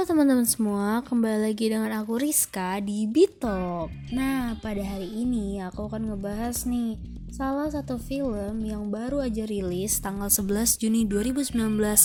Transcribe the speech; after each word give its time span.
Halo 0.00 0.16
teman-teman 0.16 0.48
semua, 0.48 1.04
kembali 1.04 1.52
lagi 1.52 1.68
dengan 1.68 1.92
aku 1.92 2.16
Rizka 2.16 2.80
di 2.80 3.04
Bitok. 3.04 3.92
Nah, 4.16 4.56
pada 4.56 4.80
hari 4.80 5.12
ini 5.12 5.60
aku 5.60 5.92
akan 5.92 6.08
ngebahas 6.08 6.64
nih 6.64 6.96
salah 7.28 7.68
satu 7.68 8.00
film 8.00 8.64
yang 8.64 8.88
baru 8.88 9.20
aja 9.20 9.44
rilis 9.44 10.00
tanggal 10.00 10.32
11 10.32 10.80
Juni 10.80 11.04
2019 11.04 11.52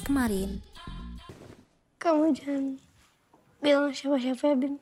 kemarin. 0.04 0.60
Kamu 1.96 2.36
jangan 2.36 2.84
bilang 3.63 3.96
siapa-siapa 3.96 4.43
ya, 4.43 4.55
Bin. 4.59 4.75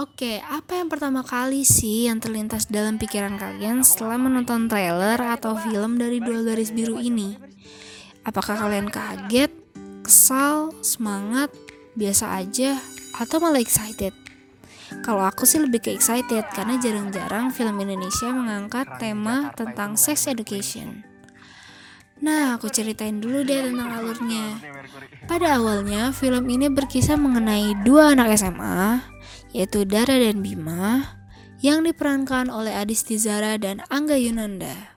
Oke, 0.00 0.40
apa 0.40 0.80
yang 0.80 0.88
pertama 0.88 1.20
kali 1.20 1.68
sih 1.68 2.08
yang 2.08 2.16
terlintas 2.16 2.64
dalam 2.72 2.96
pikiran 2.96 3.36
kalian 3.36 3.84
setelah 3.84 4.16
menonton 4.16 4.72
trailer 4.72 5.20
atau 5.20 5.60
film 5.60 6.00
dari 6.00 6.16
dua 6.16 6.48
garis 6.48 6.72
biru 6.72 6.96
ini? 6.96 7.36
Apakah 8.24 8.56
kalian 8.56 8.88
kaget, 8.88 9.61
kesal, 10.12 10.76
semangat, 10.84 11.48
biasa 11.96 12.36
aja, 12.36 12.76
atau 13.16 13.40
malah 13.40 13.64
excited? 13.64 14.12
Kalau 15.00 15.24
aku 15.24 15.48
sih 15.48 15.56
lebih 15.56 15.80
ke 15.80 15.88
excited 15.88 16.44
karena 16.52 16.76
jarang-jarang 16.76 17.48
film 17.48 17.80
Indonesia 17.80 18.28
mengangkat 18.28 19.00
tema 19.00 19.56
tentang 19.56 19.96
sex 19.96 20.28
education. 20.28 21.00
Nah, 22.20 22.60
aku 22.60 22.68
ceritain 22.68 23.24
dulu 23.24 23.40
deh 23.40 23.72
tentang 23.72 23.88
alurnya. 23.88 24.60
Pada 25.24 25.56
awalnya, 25.56 26.12
film 26.12 26.44
ini 26.52 26.68
berkisah 26.68 27.16
mengenai 27.16 27.72
dua 27.80 28.12
anak 28.12 28.36
SMA, 28.36 29.00
yaitu 29.56 29.88
Dara 29.88 30.20
dan 30.20 30.44
Bima, 30.44 31.08
yang 31.64 31.88
diperankan 31.88 32.52
oleh 32.52 32.76
Adisti 32.76 33.16
Zara 33.16 33.56
dan 33.56 33.80
Angga 33.88 34.20
Yunanda. 34.20 34.92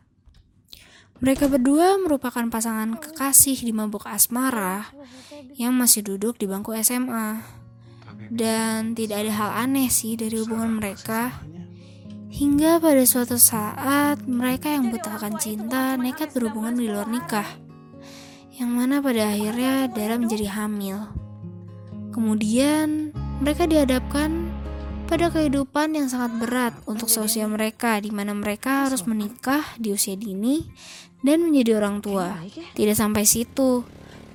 Mereka 1.23 1.47
berdua 1.47 1.95
merupakan 1.95 2.43
pasangan 2.51 2.99
kekasih 2.99 3.55
di 3.63 3.71
mabuk 3.71 4.03
asmara 4.03 4.91
yang 5.55 5.71
masih 5.71 6.03
duduk 6.03 6.35
di 6.35 6.43
bangku 6.43 6.75
SMA. 6.83 7.39
Dan 8.27 8.91
tidak 8.97 9.23
ada 9.23 9.31
hal 9.31 9.51
aneh 9.63 9.87
sih 9.87 10.19
dari 10.19 10.35
hubungan 10.43 10.75
mereka. 10.75 11.31
Hingga 12.35 12.83
pada 12.83 13.03
suatu 13.07 13.39
saat 13.39 14.27
mereka 14.27 14.67
yang 14.67 14.91
buta 14.91 15.15
akan 15.15 15.39
cinta 15.39 15.95
nekat 15.95 16.35
berhubungan 16.35 16.75
di 16.75 16.91
luar 16.91 17.07
nikah. 17.07 17.47
Yang 18.51 18.71
mana 18.75 18.99
pada 18.99 19.31
akhirnya 19.31 19.87
Dara 19.87 20.19
menjadi 20.19 20.51
hamil. 20.51 20.99
Kemudian 22.11 23.15
mereka 23.39 23.63
dihadapkan 23.63 24.44
pada 25.05 25.29
kehidupan 25.29 25.93
yang 25.93 26.09
sangat 26.09 26.33
berat 26.41 26.73
untuk 26.89 27.07
seusia 27.13 27.45
mereka, 27.45 28.01
di 28.01 28.09
mana 28.09 28.33
mereka 28.33 28.89
harus 28.89 29.05
menikah 29.05 29.61
di 29.77 29.93
usia 29.93 30.17
dini 30.17 30.65
dan 31.21 31.45
menjadi 31.45 31.77
orang 31.77 32.01
tua. 32.01 32.41
Tidak 32.73 32.97
sampai 32.97 33.23
situ, 33.23 33.85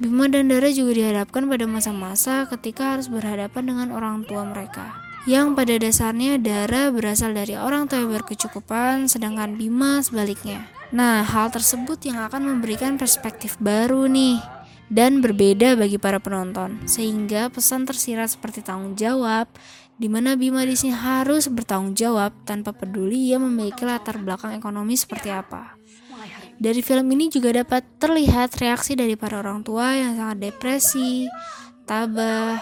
Bima 0.00 0.30
dan 0.30 0.48
Dara 0.48 0.70
juga 0.72 0.96
dihadapkan 0.96 1.44
pada 1.44 1.66
masa-masa 1.68 2.48
ketika 2.48 2.96
harus 2.96 3.10
berhadapan 3.10 3.62
dengan 3.68 3.88
orang 3.92 4.24
tua 4.24 4.46
mereka. 4.46 4.96
Yang 5.28 5.52
pada 5.52 5.74
dasarnya 5.76 6.40
Dara 6.40 6.88
berasal 6.88 7.36
dari 7.36 7.52
orang 7.58 7.84
tua 7.84 8.00
yang 8.00 8.16
berkecukupan, 8.16 9.10
sedangkan 9.10 9.60
Bima 9.60 10.00
sebaliknya. 10.00 10.64
Nah, 10.94 11.26
hal 11.26 11.52
tersebut 11.52 12.00
yang 12.08 12.24
akan 12.24 12.46
memberikan 12.46 12.96
perspektif 12.96 13.60
baru 13.60 14.08
nih 14.08 14.40
dan 14.90 15.20
berbeda 15.20 15.76
bagi 15.76 16.00
para 16.00 16.18
penonton, 16.18 16.82
sehingga 16.88 17.52
pesan 17.52 17.86
tersirat 17.86 18.32
seperti 18.32 18.64
tanggung 18.64 18.96
jawab, 18.98 19.46
di 20.00 20.08
mana 20.08 20.32
Bima 20.32 20.64
di 20.64 20.72
sini 20.72 20.96
harus 20.96 21.52
bertanggung 21.52 21.92
jawab 21.92 22.32
tanpa 22.48 22.72
peduli 22.72 23.28
ia 23.28 23.36
memiliki 23.36 23.84
latar 23.84 24.16
belakang 24.16 24.56
ekonomi 24.56 24.96
seperti 24.96 25.28
apa. 25.28 25.76
Dari 26.56 26.80
film 26.80 27.08
ini 27.12 27.28
juga 27.28 27.52
dapat 27.52 27.84
terlihat 28.00 28.56
reaksi 28.60 28.96
dari 28.96 29.16
para 29.16 29.44
orang 29.44 29.60
tua 29.60 29.96
yang 29.96 30.16
sangat 30.16 30.40
depresi, 30.40 31.28
tabah, 31.84 32.60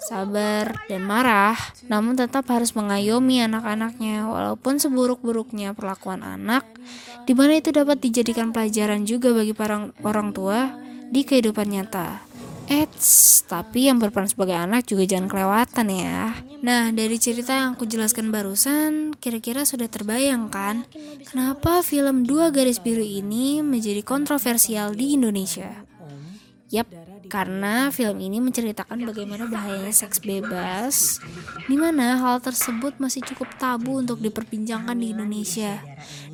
sabar, 0.00 0.76
dan 0.88 1.04
marah, 1.04 1.56
namun 1.88 2.16
tetap 2.20 2.44
harus 2.52 2.76
mengayomi 2.76 3.40
anak-anaknya 3.44 4.28
walaupun 4.28 4.76
seburuk-buruknya 4.76 5.72
perlakuan 5.72 6.20
anak, 6.20 6.68
di 7.24 7.32
mana 7.32 7.56
itu 7.56 7.72
dapat 7.72 8.00
dijadikan 8.00 8.52
pelajaran 8.52 9.08
juga 9.08 9.32
bagi 9.32 9.56
para 9.56 9.88
orang 10.04 10.36
tua 10.36 10.76
di 11.08 11.24
kehidupan 11.24 11.68
nyata. 11.68 12.33
Eits, 12.74 13.46
tapi 13.46 13.86
yang 13.86 14.02
berperan 14.02 14.26
sebagai 14.26 14.58
anak 14.58 14.82
juga 14.90 15.06
jangan 15.06 15.30
kelewatan 15.30 15.86
ya. 15.94 16.34
Nah, 16.58 16.90
dari 16.90 17.14
cerita 17.22 17.54
yang 17.54 17.78
aku 17.78 17.86
jelaskan 17.86 18.34
barusan, 18.34 19.14
kira-kira 19.14 19.62
sudah 19.62 19.86
terbayang 19.86 20.50
kan? 20.50 20.82
Kenapa 21.22 21.86
film 21.86 22.26
Dua 22.26 22.50
Garis 22.50 22.82
Biru 22.82 23.06
ini 23.06 23.62
menjadi 23.62 24.02
kontroversial 24.02 24.90
di 24.98 25.14
Indonesia? 25.14 25.86
Yap, 26.74 26.90
karena 27.30 27.94
film 27.94 28.18
ini 28.18 28.42
menceritakan 28.42 29.06
bagaimana 29.06 29.46
bahayanya 29.46 29.94
seks 29.94 30.18
bebas, 30.18 31.22
di 31.70 31.78
mana 31.78 32.18
hal 32.18 32.42
tersebut 32.42 32.98
masih 32.98 33.22
cukup 33.22 33.54
tabu 33.56 34.02
untuk 34.02 34.18
diperbincangkan 34.18 34.98
di 34.98 35.14
Indonesia. 35.14 35.78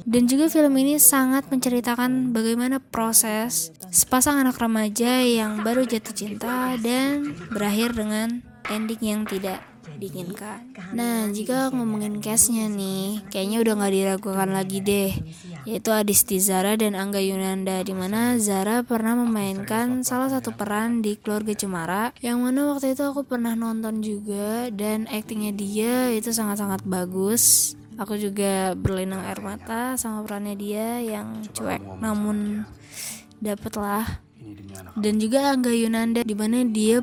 Dan 0.08 0.24
juga 0.24 0.48
film 0.48 0.72
ini 0.80 0.96
sangat 0.96 1.52
menceritakan 1.52 2.32
bagaimana 2.32 2.80
proses 2.80 3.72
sepasang 3.90 4.38
anak 4.38 4.62
remaja 4.62 5.18
yang 5.26 5.66
baru 5.66 5.82
jatuh 5.82 6.14
cinta 6.14 6.78
dan 6.78 7.34
berakhir 7.50 7.90
dengan 7.98 8.38
ending 8.70 9.02
yang 9.02 9.22
tidak 9.26 9.66
diinginkan. 10.00 10.64
Nah, 10.96 11.28
jika 11.28 11.68
ngomongin 11.74 12.24
castnya 12.24 12.70
nih, 12.70 13.20
kayaknya 13.28 13.60
udah 13.60 13.74
gak 13.84 13.92
diragukan 13.92 14.48
lagi 14.48 14.78
deh, 14.80 15.12
yaitu 15.68 15.90
Adisti 15.92 16.40
Zara 16.40 16.78
dan 16.78 16.96
Angga 16.96 17.20
Yunanda, 17.20 17.84
di 17.84 17.92
mana 17.92 18.40
Zara 18.40 18.80
pernah 18.80 19.12
memainkan 19.18 20.00
salah 20.00 20.32
satu 20.32 20.56
peran 20.56 21.04
di 21.04 21.20
Keluarga 21.20 21.52
Cemara, 21.52 22.04
yang 22.24 22.40
mana 22.40 22.72
waktu 22.72 22.96
itu 22.96 23.04
aku 23.04 23.28
pernah 23.28 23.52
nonton 23.52 24.00
juga, 24.00 24.72
dan 24.72 25.04
aktingnya 25.10 25.52
dia 25.52 26.08
itu 26.16 26.32
sangat-sangat 26.32 26.80
bagus. 26.88 27.74
Aku 28.00 28.16
juga 28.16 28.72
berlinang 28.72 29.20
air 29.28 29.44
mata 29.44 29.92
sama 30.00 30.24
perannya 30.24 30.56
dia 30.56 31.04
yang 31.04 31.44
cuek 31.52 31.84
namun 32.00 32.64
dapet 33.40 33.72
lah. 33.76 34.06
Dan 34.96 35.20
juga 35.20 35.52
Angga 35.52 35.72
Yunanda 35.72 36.20
di 36.24 36.36
mana 36.36 36.64
dia 36.64 37.00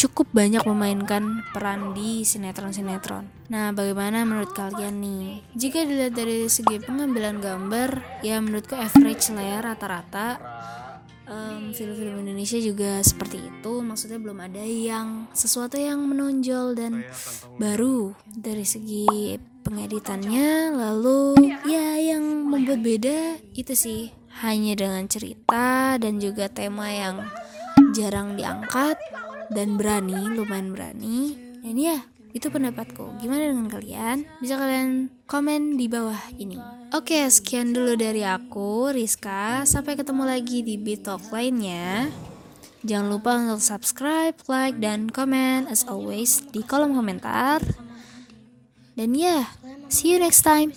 cukup 0.00 0.32
banyak 0.32 0.64
memainkan 0.64 1.44
peran 1.52 1.92
di 1.92 2.24
sinetron-sinetron. 2.24 3.28
Nah, 3.52 3.68
bagaimana 3.76 4.24
menurut 4.24 4.56
kalian 4.56 4.96
nih? 4.96 5.44
Jika 5.52 5.84
dilihat 5.84 6.16
dari 6.16 6.48
segi 6.48 6.80
pengambilan 6.80 7.36
gambar, 7.36 8.22
ya 8.24 8.40
menurutku 8.40 8.80
average 8.80 9.28
lah 9.36 9.44
ya 9.44 9.58
rata-rata. 9.60 10.28
Um, 11.30 11.70
film-film 11.70 12.26
Indonesia 12.26 12.58
juga 12.58 12.98
seperti 13.06 13.38
itu, 13.38 13.72
maksudnya 13.86 14.18
belum 14.18 14.40
ada 14.40 14.64
yang 14.66 15.30
sesuatu 15.30 15.78
yang 15.78 16.02
menonjol 16.02 16.74
dan 16.74 17.06
baru 17.54 18.18
dari 18.26 18.66
segi 18.66 19.38
pengeditannya 19.62 20.74
lalu 20.74 21.38
ya 21.70 22.02
yang 22.02 22.50
membuat 22.50 22.82
beda 22.82 23.38
itu 23.54 23.78
sih 23.78 24.10
hanya 24.40 24.72
dengan 24.72 25.04
cerita 25.04 26.00
dan 26.00 26.16
juga 26.16 26.48
tema 26.48 26.88
yang 26.88 27.28
jarang 27.92 28.40
diangkat 28.40 28.96
dan 29.52 29.76
berani 29.76 30.32
lumayan 30.32 30.72
berani. 30.72 31.36
Dan 31.60 31.76
ya 31.76 32.00
itu 32.32 32.48
pendapatku. 32.48 33.20
Gimana 33.20 33.52
dengan 33.52 33.68
kalian? 33.68 34.24
Bisa 34.40 34.56
kalian 34.56 35.10
komen 35.28 35.76
di 35.76 35.86
bawah 35.90 36.18
ini. 36.40 36.56
Oke 36.96 37.26
sekian 37.28 37.76
dulu 37.76 37.98
dari 38.00 38.24
aku 38.24 38.94
Rizka. 38.94 39.68
Sampai 39.68 39.98
ketemu 39.98 40.24
lagi 40.24 40.64
di 40.64 40.80
beat 40.80 41.04
lainnya. 41.30 42.08
Jangan 42.80 43.12
lupa 43.12 43.36
untuk 43.36 43.60
subscribe 43.60 44.32
like 44.48 44.80
dan 44.80 45.12
komen 45.12 45.68
as 45.68 45.84
always 45.84 46.40
di 46.48 46.64
kolom 46.64 46.96
komentar. 46.96 47.60
Dan 48.96 49.12
ya, 49.12 49.44
yeah, 49.44 49.44
see 49.92 50.12
you 50.12 50.18
next 50.20 50.40
time. 50.40 50.72